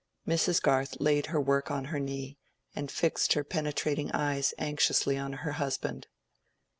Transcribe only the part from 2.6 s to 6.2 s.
and fixed her penetrating eyes anxiously on her husband.